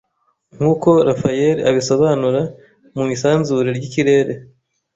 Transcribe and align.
nkuko 0.55 0.89
Raphael 1.07 1.57
abisobanura 1.69 2.41
mu 2.95 3.05
isanzure 3.15 3.69
ry'ikirere 3.77 4.33